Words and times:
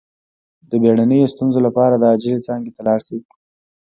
د 0.69 0.71
بیړنیو 0.81 1.31
ستونزو 1.33 1.59
لپاره 1.67 1.95
د 1.95 2.03
عاجل 2.11 2.37
څانګې 2.47 2.71
ته 2.75 2.81
لاړ 2.87 2.99
شئ 3.07 3.19